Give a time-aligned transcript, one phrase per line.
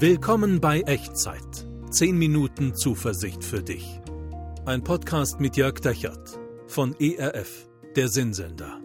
[0.00, 1.66] Willkommen bei Echtzeit.
[1.90, 4.00] 10 Minuten Zuversicht für dich.
[4.64, 6.38] Ein Podcast mit Jörg Dechert
[6.68, 8.80] von ERF, der Sinnsender.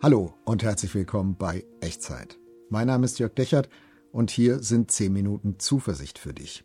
[0.00, 2.38] Hallo und herzlich willkommen bei Echtzeit.
[2.70, 3.68] Mein Name ist Jörg Dechert
[4.10, 6.64] und hier sind 10 Minuten Zuversicht für dich.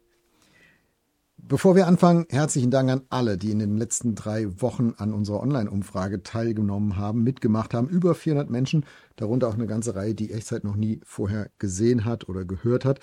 [1.39, 5.41] Bevor wir anfangen, herzlichen Dank an alle, die in den letzten drei Wochen an unserer
[5.41, 7.87] Online-Umfrage teilgenommen haben, mitgemacht haben.
[7.87, 12.27] Über 400 Menschen, darunter auch eine ganze Reihe, die Echtzeit noch nie vorher gesehen hat
[12.27, 12.99] oder gehört hat.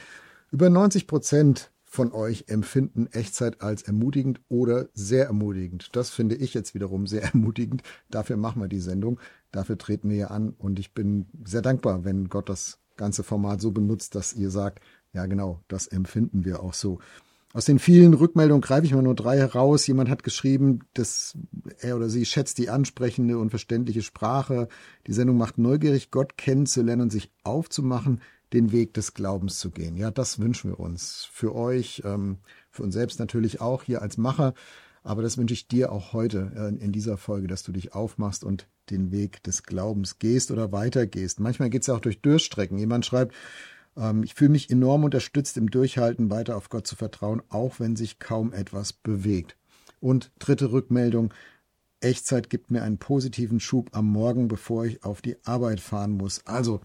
[0.50, 5.94] Über 90 Prozent von euch empfinden Echtzeit als ermutigend oder sehr ermutigend.
[5.94, 7.82] Das finde ich jetzt wiederum sehr ermutigend.
[8.10, 9.20] Dafür machen wir die Sendung.
[9.52, 10.50] Dafür treten wir hier an.
[10.58, 14.80] Und ich bin sehr dankbar, wenn Gott das ganze Format so benutzt, dass ihr sagt,
[15.12, 16.98] ja genau, das empfinden wir auch so.
[17.54, 19.86] Aus den vielen Rückmeldungen greife ich mal nur drei heraus.
[19.86, 21.38] Jemand hat geschrieben, dass
[21.78, 24.66] er oder sie schätzt die ansprechende und verständliche Sprache.
[25.06, 28.20] Die Sendung macht neugierig, Gott kennenzulernen und sich aufzumachen,
[28.52, 29.96] den Weg des Glaubens zu gehen.
[29.96, 31.28] Ja, das wünschen wir uns.
[31.30, 32.38] Für euch, ähm,
[32.72, 34.54] für uns selbst natürlich auch hier als Macher.
[35.04, 38.42] Aber das wünsche ich dir auch heute äh, in dieser Folge, dass du dich aufmachst
[38.42, 41.38] und den Weg des Glaubens gehst oder weitergehst.
[41.38, 42.78] Manchmal geht es ja auch durch Durchstrecken.
[42.78, 43.32] Jemand schreibt,
[44.24, 48.18] ich fühle mich enorm unterstützt im Durchhalten, weiter auf Gott zu vertrauen, auch wenn sich
[48.18, 49.56] kaum etwas bewegt.
[50.00, 51.32] Und dritte Rückmeldung.
[52.00, 56.46] Echtzeit gibt mir einen positiven Schub am Morgen, bevor ich auf die Arbeit fahren muss.
[56.46, 56.80] Also,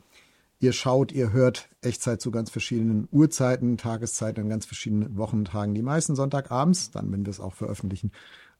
[0.60, 5.74] ihr schaut, ihr hört Echtzeit zu ganz verschiedenen Uhrzeiten, Tageszeiten, an ganz verschiedenen Wochentagen.
[5.74, 8.12] Die meisten Sonntagabends, dann, wenn wir es auch veröffentlichen,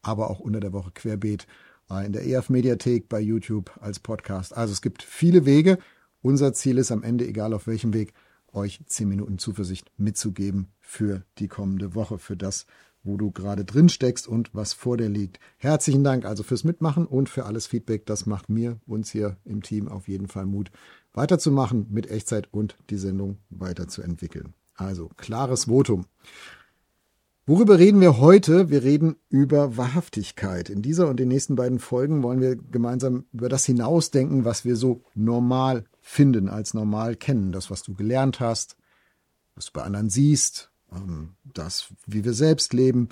[0.02, 1.48] aber auch unter der Woche querbeet
[1.90, 4.56] äh, in der EF Mediathek, bei YouTube als Podcast.
[4.56, 5.78] Also es gibt viele Wege.
[6.22, 8.14] Unser Ziel ist am Ende, egal auf welchem Weg,
[8.54, 12.66] euch zehn Minuten Zuversicht mitzugeben für die kommende Woche, für das,
[13.04, 15.40] wo du gerade drin steckst und was vor dir liegt.
[15.58, 18.06] Herzlichen Dank also fürs Mitmachen und für alles Feedback.
[18.06, 20.72] Das macht mir, uns hier im Team auf jeden Fall Mut,
[21.14, 24.54] weiterzumachen mit Echtzeit und die Sendung weiterzuentwickeln.
[24.76, 26.06] Also klares Votum.
[27.50, 28.70] Worüber reden wir heute?
[28.70, 30.70] Wir reden über Wahrhaftigkeit.
[30.70, 34.76] In dieser und den nächsten beiden Folgen wollen wir gemeinsam über das hinausdenken, was wir
[34.76, 37.52] so normal finden, als normal kennen.
[37.52, 38.78] Das, was du gelernt hast,
[39.56, 43.10] was du bei anderen siehst, ähm, das, wie wir selbst leben.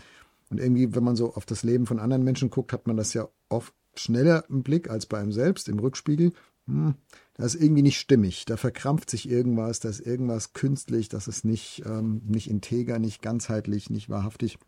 [0.52, 3.16] Und irgendwie, wenn man so auf das Leben von anderen Menschen guckt, hat man das
[3.16, 6.32] ja oft schneller im Blick als bei einem selbst im Rückspiegel.
[6.68, 6.96] Hm,
[7.36, 8.46] das ist irgendwie nicht stimmig.
[8.46, 13.22] Da verkrampft sich irgendwas, da ist irgendwas künstlich, das ist nicht, ähm, nicht integer, nicht
[13.22, 14.60] ganzheitlich, nicht wahrhaftig.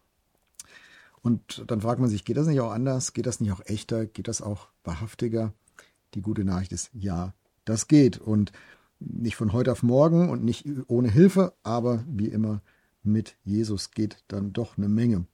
[1.22, 3.14] Und dann fragt man sich, geht das nicht auch anders?
[3.14, 4.06] Geht das nicht auch echter?
[4.06, 5.54] Geht das auch wahrhaftiger?
[6.14, 7.34] Die gute Nachricht ist, ja,
[7.66, 8.18] das geht.
[8.18, 8.54] Und
[9.00, 12.62] nicht von heute auf morgen und nicht ohne Hilfe, aber wie immer
[13.04, 15.26] mit Jesus geht dann doch eine Menge.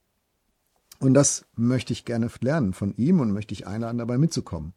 [0.98, 4.74] Und das möchte ich gerne lernen von ihm und möchte ich einladen, dabei mitzukommen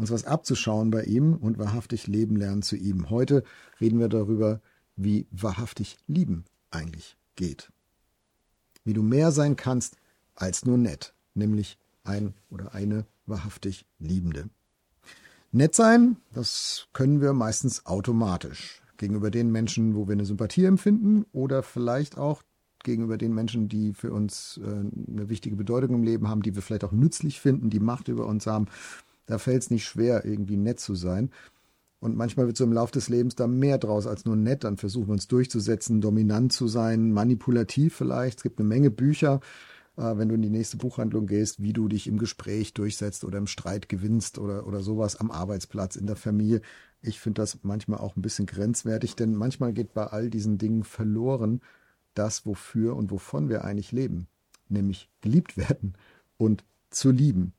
[0.00, 3.10] uns was abzuschauen bei ihm und wahrhaftig leben lernen zu ihm.
[3.10, 3.44] Heute
[3.80, 4.60] reden wir darüber,
[4.96, 7.70] wie wahrhaftig lieben eigentlich geht.
[8.84, 9.96] Wie du mehr sein kannst
[10.34, 14.48] als nur nett, nämlich ein oder eine wahrhaftig Liebende.
[15.52, 21.26] Nett sein, das können wir meistens automatisch gegenüber den Menschen, wo wir eine Sympathie empfinden
[21.32, 22.42] oder vielleicht auch
[22.82, 26.62] gegenüber den Menschen, die für uns äh, eine wichtige Bedeutung im Leben haben, die wir
[26.62, 28.68] vielleicht auch nützlich finden, die Macht über uns haben
[29.30, 31.30] da fällt es nicht schwer, irgendwie nett zu sein.
[32.00, 34.64] Und manchmal wird so im Laufe des Lebens da mehr draus als nur nett.
[34.64, 38.38] Dann versuchen wir uns durchzusetzen, dominant zu sein, manipulativ vielleicht.
[38.38, 39.40] Es gibt eine Menge Bücher,
[39.96, 43.38] äh, wenn du in die nächste Buchhandlung gehst, wie du dich im Gespräch durchsetzt oder
[43.38, 46.62] im Streit gewinnst oder, oder sowas am Arbeitsplatz, in der Familie.
[47.02, 50.84] Ich finde das manchmal auch ein bisschen grenzwertig, denn manchmal geht bei all diesen Dingen
[50.84, 51.60] verloren
[52.14, 54.26] das, wofür und wovon wir eigentlich leben,
[54.68, 55.94] nämlich geliebt werden
[56.38, 57.52] und zu lieben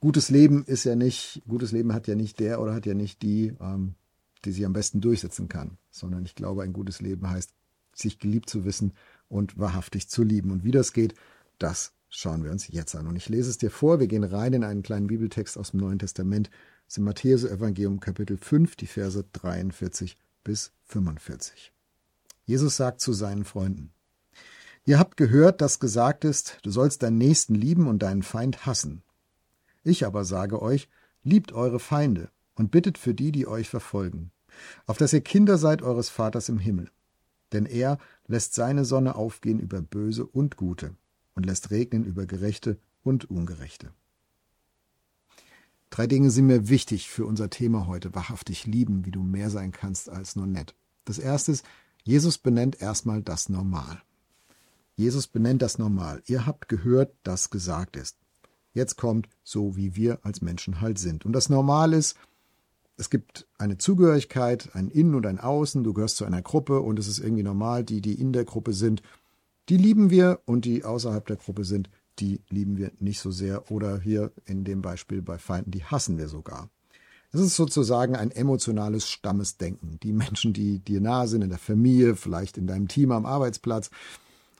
[0.00, 3.22] gutes Leben ist ja nicht, gutes Leben hat ja nicht der oder hat ja nicht
[3.22, 3.94] die, ähm,
[4.44, 7.52] die sich am besten durchsetzen kann, sondern ich glaube, ein gutes Leben heißt,
[7.94, 8.92] sich geliebt zu wissen
[9.28, 10.50] und wahrhaftig zu lieben.
[10.50, 11.14] Und wie das geht,
[11.58, 13.06] das schauen wir uns jetzt an.
[13.06, 14.00] Und ich lese es dir vor.
[14.00, 16.48] Wir gehen rein in einen kleinen Bibeltext aus dem Neuen Testament.
[16.86, 21.72] Das ist im Matthäus Evangelium Kapitel 5, die Verse 43 bis 45.
[22.44, 23.92] Jesus sagt zu seinen Freunden,
[24.86, 29.02] Ihr habt gehört, dass gesagt ist, du sollst deinen Nächsten lieben und deinen Feind hassen.
[29.88, 30.86] Ich aber sage euch,
[31.22, 34.32] liebt eure Feinde und bittet für die, die euch verfolgen,
[34.84, 36.90] auf dass ihr Kinder seid eures Vaters im Himmel.
[37.52, 37.96] Denn er
[38.26, 40.94] lässt seine Sonne aufgehen über Böse und Gute
[41.34, 43.90] und lässt regnen über Gerechte und Ungerechte.
[45.88, 49.72] Drei Dinge sind mir wichtig für unser Thema heute, wahrhaftig lieben, wie du mehr sein
[49.72, 50.74] kannst als nur nett.
[51.06, 51.64] Das erste ist,
[52.04, 54.02] Jesus benennt erstmal das Normal.
[54.96, 56.22] Jesus benennt das Normal.
[56.26, 58.18] Ihr habt gehört, dass gesagt ist.
[58.78, 61.26] Jetzt kommt so, wie wir als Menschen halt sind.
[61.26, 62.16] Und das Normal ist,
[62.96, 66.96] es gibt eine Zugehörigkeit, ein Innen und ein Außen, du gehörst zu einer Gruppe und
[66.96, 69.02] es ist irgendwie normal, die, die in der Gruppe sind,
[69.68, 71.90] die lieben wir und die außerhalb der Gruppe sind,
[72.20, 76.16] die lieben wir nicht so sehr oder hier in dem Beispiel bei Feinden, die hassen
[76.16, 76.70] wir sogar.
[77.32, 79.98] Es ist sozusagen ein emotionales Stammesdenken.
[80.04, 83.90] Die Menschen, die dir nahe sind, in der Familie, vielleicht in deinem Team am Arbeitsplatz,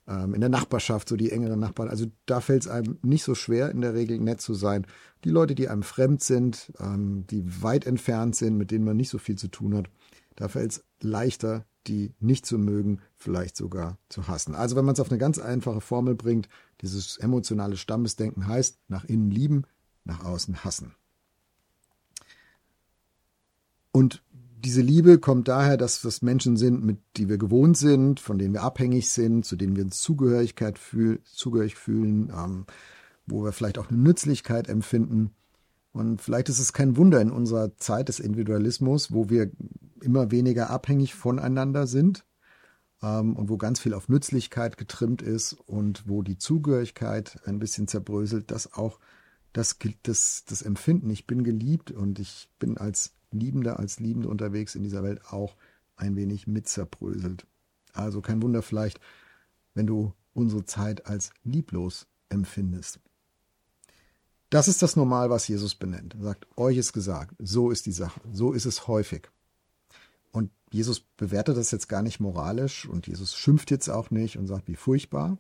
[0.08, 1.88] ähm, in der Nachbarschaft, so die engeren Nachbarn.
[1.88, 4.87] Also da fällt es einem nicht so schwer, in der Regel nett zu sein.
[5.25, 9.10] Die Leute, die einem fremd sind, ähm, die weit entfernt sind, mit denen man nicht
[9.10, 9.90] so viel zu tun hat,
[10.34, 14.55] da fällt es leichter, die nicht zu mögen, vielleicht sogar zu hassen.
[14.55, 16.49] Also wenn man es auf eine ganz einfache Formel bringt,
[16.81, 19.64] dieses emotionale Stammesdenken heißt, nach innen lieben,
[20.05, 20.94] nach außen hassen.
[23.90, 24.22] Und
[24.64, 28.55] diese Liebe kommt daher, dass das Menschen sind, mit die wir gewohnt sind, von denen
[28.55, 32.66] wir abhängig sind, zu denen wir uns Zugehörigkeit fühl, zugehörig fühlen, ähm,
[33.26, 35.34] wo wir vielleicht auch eine Nützlichkeit empfinden.
[35.93, 39.50] Und vielleicht ist es kein Wunder in unserer Zeit des Individualismus, wo wir
[40.00, 42.25] immer weniger abhängig voneinander sind
[43.02, 47.88] ähm, und wo ganz viel auf Nützlichkeit getrimmt ist und wo die Zugehörigkeit ein bisschen
[47.88, 48.99] zerbröselt, dass auch
[49.52, 54.75] das, das, das Empfinden, ich bin geliebt und ich bin als Liebender als Liebende unterwegs
[54.75, 55.57] in dieser Welt auch
[55.97, 57.47] ein wenig mit zerbröselt.
[57.93, 59.01] Also kein Wunder vielleicht,
[59.75, 63.01] wenn du unsere Zeit als lieblos empfindest.
[64.51, 66.15] Das ist das Normal, was Jesus benennt.
[66.15, 69.29] Er sagt, euch ist gesagt, so ist die Sache, so ist es häufig.
[70.33, 74.47] Und Jesus bewertet das jetzt gar nicht moralisch und Jesus schimpft jetzt auch nicht und
[74.47, 75.39] sagt, wie furchtbar,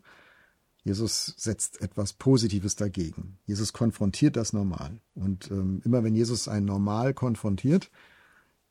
[0.88, 3.38] Jesus setzt etwas Positives dagegen.
[3.44, 5.00] Jesus konfrontiert das Normal.
[5.14, 7.90] Und ähm, immer wenn Jesus ein Normal konfrontiert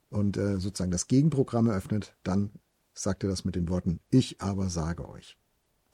[0.10, 2.50] und äh, sozusagen das Gegenprogramm eröffnet, dann
[2.96, 5.38] sagt er das mit den Worten, ich aber sage euch.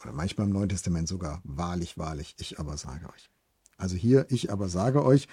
[0.02, 3.30] Oder manchmal im Neuen Testament sogar, wahrlich, wahrlich, ich aber sage euch.
[3.76, 5.28] Also hier, ich aber sage euch,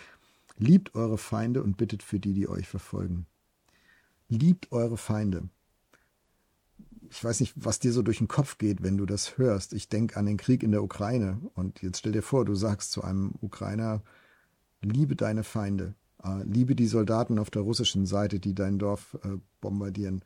[0.59, 3.27] liebt eure Feinde und bittet für die, die euch verfolgen.
[4.29, 5.49] Liebt eure Feinde
[7.11, 9.73] ich weiß nicht, was dir so durch den Kopf geht, wenn du das hörst.
[9.73, 11.41] Ich denke an den Krieg in der Ukraine.
[11.55, 14.03] Und jetzt stell dir vor, du sagst zu einem Ukrainer,
[14.81, 19.39] liebe deine Feinde, äh, liebe die Soldaten auf der russischen Seite, die dein Dorf äh,
[19.61, 20.23] bombardieren.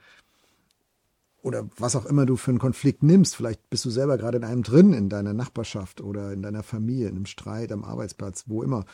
[1.41, 3.35] Oder was auch immer du für einen Konflikt nimmst.
[3.35, 7.09] Vielleicht bist du selber gerade in einem drin, in deiner Nachbarschaft oder in deiner Familie,
[7.09, 8.85] in einem Streit am Arbeitsplatz, wo immer.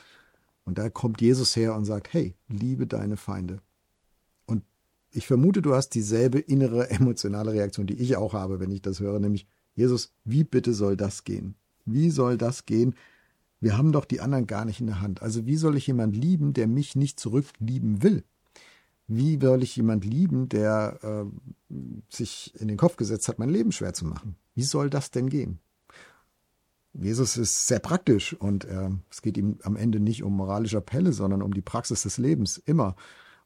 [0.65, 3.61] Und da kommt Jesus her und sagt, hey, liebe deine Feinde.
[5.13, 9.01] Ich vermute, du hast dieselbe innere emotionale Reaktion, die ich auch habe, wenn ich das
[9.01, 11.55] höre, nämlich, Jesus, wie bitte soll das gehen?
[11.85, 12.95] Wie soll das gehen?
[13.61, 15.23] Wir haben doch die anderen gar nicht in der Hand.
[15.23, 18.25] Also wie soll ich jemand lieben, der mich nicht zurücklieben will?
[19.07, 21.75] Wie soll ich jemand lieben, der äh,
[22.09, 24.37] sich in den Kopf gesetzt hat, mein Leben schwer zu machen?
[24.55, 25.59] Wie soll das denn gehen?
[26.93, 31.13] Jesus ist sehr praktisch und äh, es geht ihm am Ende nicht um moralische Appelle,
[31.13, 32.97] sondern um die Praxis des Lebens, immer.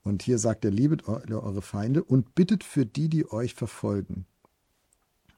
[0.05, 4.27] Und hier sagt er, liebet eure Feinde und bittet für die, die euch verfolgen.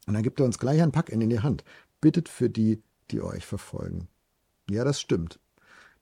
[0.07, 1.65] Und dann gibt er uns gleich ein Pack in die Hand.
[2.01, 4.09] Bittet für die, die euch verfolgen.
[4.69, 5.39] Ja, das stimmt.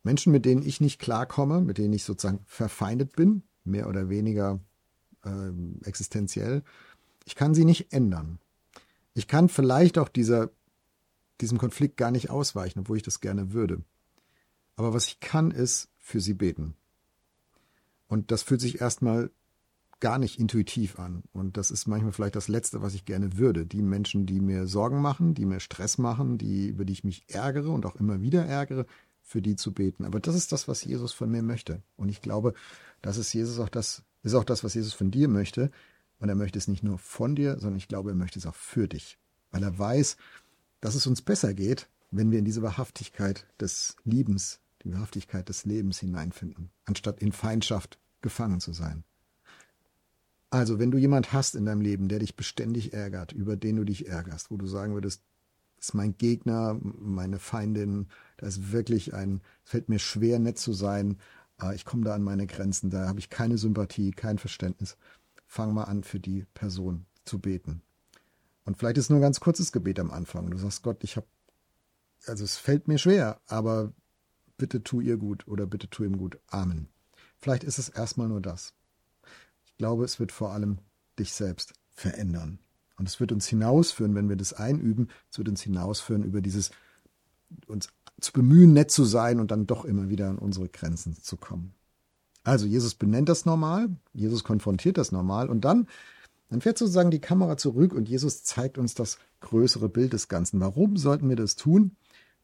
[0.02, 4.61] Menschen, mit denen ich nicht klarkomme, mit denen ich sozusagen verfeindet bin, mehr oder weniger
[5.25, 5.50] äh,
[5.84, 6.62] existenziell,
[7.25, 8.38] ich kann sie nicht ändern.
[9.14, 10.50] Ich kann vielleicht auch dieser,
[11.40, 13.82] diesem Konflikt gar nicht ausweichen, obwohl ich das gerne würde.
[14.76, 16.75] Aber was ich kann, ist für sie beten.
[18.09, 19.31] Und das fühlt sich erstmal
[20.01, 21.23] gar nicht intuitiv an.
[21.33, 23.64] Und das ist manchmal vielleicht das Letzte, was ich gerne würde.
[23.64, 27.25] Die Menschen, die mir Sorgen machen, die mir Stress machen, die, über die ich mich
[27.28, 28.87] ärgere und auch immer wieder ärgere,
[29.23, 30.05] für die zu beten.
[30.05, 31.83] Aber das ist das, was Jesus von mir möchte.
[31.97, 32.55] Und ich glaube,
[33.00, 35.71] das ist Jesus auch das, ist auch das, was Jesus von dir möchte.
[36.19, 38.55] Und er möchte es nicht nur von dir, sondern ich glaube, er möchte es auch
[38.55, 39.19] für dich.
[39.50, 40.17] Weil er weiß,
[40.81, 45.64] dass es uns besser geht, wenn wir in diese Wahrhaftigkeit des Liebens die Wahrhaftigkeit des
[45.64, 49.04] Lebens hineinfinden, anstatt in Feindschaft gefangen zu sein.
[50.50, 53.85] Also, wenn du jemand hast in deinem Leben, der dich beständig ärgert, über den du
[53.85, 55.23] dich ärgerst, wo du sagen würdest,
[55.76, 60.59] das ist mein Gegner, meine Feindin, da ist wirklich ein, es fällt mir schwer, nett
[60.59, 61.19] zu sein,
[61.61, 64.97] äh, ich komme da an meine Grenzen, da habe ich keine Sympathie, kein Verständnis.
[65.47, 67.83] Fang mal an, für die Person zu beten.
[68.64, 70.50] Und vielleicht ist nur ein ganz kurzes Gebet am Anfang.
[70.50, 71.26] Du sagst, Gott, ich habe,
[72.26, 73.93] also es fällt mir schwer, aber
[74.57, 76.38] bitte tu ihr gut oder bitte tu ihm gut.
[76.47, 76.88] Amen.
[77.45, 78.73] Vielleicht ist es erstmal nur das.
[79.67, 80.79] Ich glaube, es wird vor allem
[81.19, 82.59] dich selbst verändern.
[82.97, 86.71] Und es wird uns hinausführen, wenn wir das einüben, es wird uns hinausführen über dieses,
[87.67, 91.37] uns zu bemühen, nett zu sein und dann doch immer wieder an unsere Grenzen zu
[91.37, 91.75] kommen.
[92.45, 95.87] Also Jesus benennt das normal, Jesus konfrontiert das normal und dann,
[96.49, 100.61] dann fährt sozusagen die Kamera zurück und Jesus zeigt uns das größere Bild des Ganzen.
[100.61, 101.95] Warum sollten wir das tun?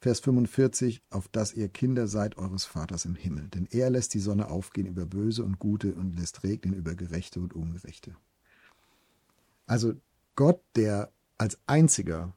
[0.00, 3.48] Vers 45, auf dass ihr Kinder seid eures Vaters im Himmel.
[3.48, 7.38] Denn er lässt die Sonne aufgehen über Böse und Gute und lässt regnen über Gerechte
[7.38, 8.16] und Ungerechte.
[9.66, 9.94] Also
[10.36, 12.34] Gott, der als einziger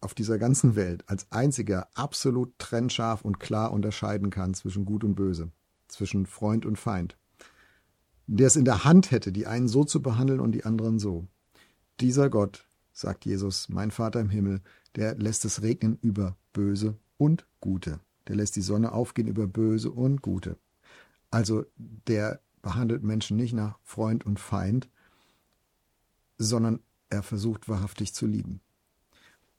[0.00, 5.14] auf dieser ganzen Welt, als einziger absolut trennscharf und klar unterscheiden kann zwischen Gut und
[5.14, 5.50] Böse,
[5.88, 7.16] zwischen Freund und Feind,
[8.26, 11.26] der es in der Hand hätte, die einen so zu behandeln und die anderen so.
[12.00, 14.60] Dieser Gott, sagt Jesus, mein Vater im Himmel,
[14.96, 18.00] der lässt es regnen über Böse und Gute.
[18.28, 20.56] Der lässt die Sonne aufgehen über Böse und Gute.
[21.30, 24.88] Also der behandelt Menschen nicht nach Freund und Feind,
[26.38, 28.60] sondern er versucht wahrhaftig zu lieben.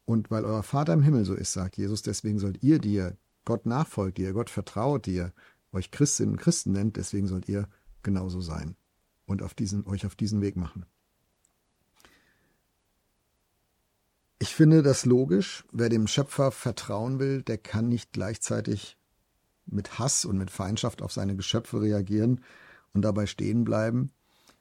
[0.06, 3.18] Und weil euer Vater im Himmel so ist, sagt Jesus, deswegen sollt ihr, die ihr
[3.46, 5.34] Gott nachfolgt, die ihr Gott vertraut, die ihr
[5.72, 7.68] euch Christinnen und Christen nennt, deswegen sollt ihr
[8.04, 8.76] genauso sein
[9.26, 10.86] und auf diesen, euch auf diesen Weg machen.
[14.62, 15.63] Finde das logisch.
[15.72, 18.96] Wer dem Schöpfer vertrauen will, der kann nicht gleichzeitig
[19.65, 22.41] mit Hass und mit Feindschaft auf seine Geschöpfe reagieren
[22.94, 24.12] und dabei stehen bleiben.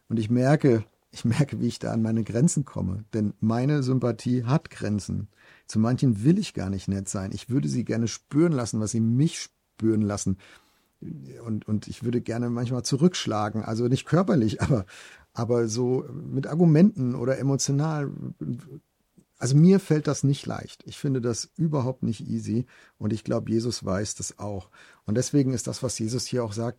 [0.08, 3.04] Und ich merke, ich merke, wie ich da an meine Grenzen komme.
[3.12, 5.28] Denn meine Sympathie hat Grenzen.
[5.66, 7.32] Zu manchen will ich gar nicht nett sein.
[7.34, 10.38] Ich würde sie gerne spüren lassen, was sie mich spüren lassen.
[11.44, 13.64] Und, und ich würde gerne manchmal zurückschlagen.
[13.64, 14.86] Also nicht körperlich, aber,
[15.34, 18.10] aber so mit Argumenten oder emotional
[19.40, 20.82] also mir fällt das nicht leicht.
[20.86, 22.66] Ich finde das überhaupt nicht easy
[22.98, 24.68] und ich glaube, Jesus weiß das auch.
[25.06, 26.78] Und deswegen ist das, was Jesus hier auch sagt,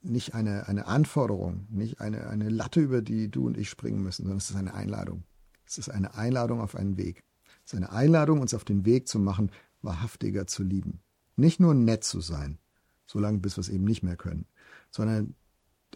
[0.00, 4.22] nicht eine, eine Anforderung, nicht eine, eine Latte, über die du und ich springen müssen,
[4.22, 5.24] sondern es ist eine Einladung.
[5.66, 7.24] Es ist eine Einladung auf einen Weg.
[7.64, 9.50] Es ist eine Einladung, uns auf den Weg zu machen,
[9.82, 11.00] wahrhaftiger zu lieben.
[11.34, 12.58] Nicht nur nett zu sein,
[13.06, 14.46] solange bis wir es eben nicht mehr können,
[14.92, 15.34] sondern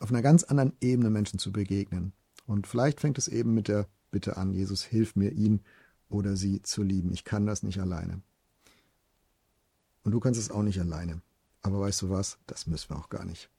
[0.00, 2.12] auf einer ganz anderen Ebene Menschen zu begegnen.
[2.44, 5.60] Und vielleicht fängt es eben mit der Bitte an, Jesus, hilf mir, ihn
[6.08, 7.12] oder sie zu lieben.
[7.12, 8.20] Ich kann das nicht alleine.
[10.04, 11.20] Und du kannst es auch nicht alleine.
[11.62, 12.38] Aber weißt du was?
[12.46, 13.50] Das müssen wir auch gar nicht.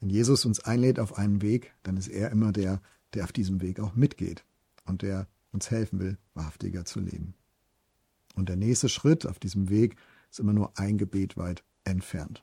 [0.00, 2.82] Wenn Jesus uns einlädt auf einen Weg, dann ist er immer der,
[3.14, 4.44] der auf diesem Weg auch mitgeht
[4.84, 7.34] und der uns helfen will, wahrhaftiger zu leben.
[8.34, 9.96] Und der nächste Schritt auf diesem Weg
[10.30, 12.42] ist immer nur ein Gebet weit entfernt.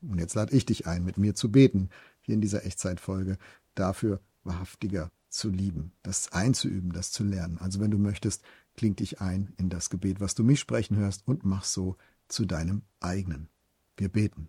[0.00, 1.90] Und jetzt lade ich dich ein, mit mir zu beten,
[2.22, 3.36] hier in dieser Echtzeitfolge,
[3.74, 7.58] dafür wahrhaftiger zu lieben, das einzuüben, das zu lernen.
[7.58, 8.42] Also wenn du möchtest,
[8.76, 11.96] kling dich ein in das Gebet, was du mich sprechen hörst und mach so
[12.28, 13.48] zu deinem eigenen.
[13.96, 14.48] Wir beten.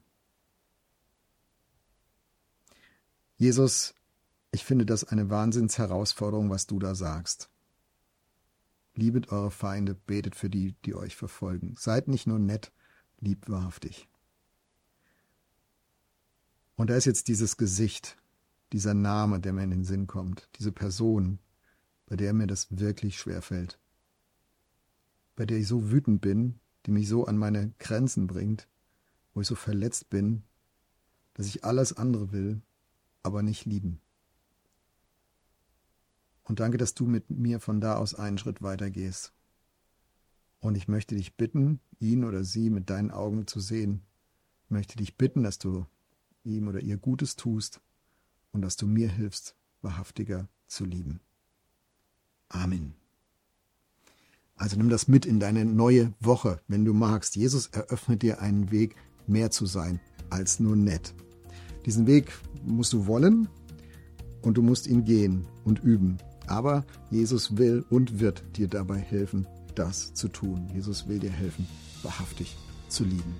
[3.38, 3.94] Jesus,
[4.51, 7.50] ich finde das eine Wahnsinnsherausforderung, was du da sagst.
[8.96, 11.75] Liebet eure Feinde, betet für die, die euch verfolgen.
[11.77, 12.72] Seid nicht nur nett,
[13.20, 14.08] liebt wahrhaftig.
[16.75, 18.17] Und da ist jetzt dieses Gesicht,
[18.74, 21.40] dieser Name, der mir in den Sinn kommt, diese Person,
[22.06, 23.80] bei der mir das wirklich schwer fällt,
[25.36, 28.68] bei der ich so wütend bin, die mich so an meine Grenzen bringt,
[29.34, 30.44] wo ich so verletzt bin,
[31.34, 32.62] dass ich alles andere will,
[33.24, 34.02] aber nicht lieben.
[36.44, 39.34] Und danke, dass du mit mir von da aus einen Schritt weiter gehst.
[40.60, 44.02] Und ich möchte dich bitten, ihn oder sie mit deinen Augen zu sehen.
[44.66, 45.86] Ich möchte dich bitten, dass du
[46.44, 47.82] ihm oder ihr Gutes tust
[48.58, 51.20] und dass du mir hilfst, wahrhaftiger zu lieben.
[52.50, 52.96] Amen.
[54.56, 57.36] Also nimm das mit in deine neue Woche, wenn du magst.
[57.36, 58.96] Jesus eröffnet dir einen Weg,
[59.28, 60.00] mehr zu sein
[60.32, 61.14] als nur nett.
[61.86, 62.34] Diesen Weg
[62.66, 63.48] musst du wollen
[64.42, 66.18] und du musst ihn gehen und üben.
[66.48, 69.46] Aber Jesus will und wird dir dabei helfen,
[69.76, 70.68] das zu tun.
[70.74, 71.68] Jesus will dir helfen,
[72.02, 72.58] wahrhaftig
[72.90, 73.36] zu lieben.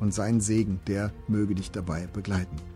[0.00, 2.75] Und sein Segen, der möge dich dabei begleiten.